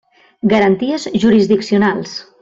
Garanties 0.53 1.05
jurisdiccionals. 1.25 2.15